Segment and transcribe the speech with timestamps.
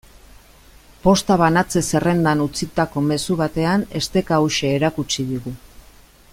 [1.07, 5.59] Posta banatze-zerrendan utzitako mezu batean esteka hauxe erakutsi digu.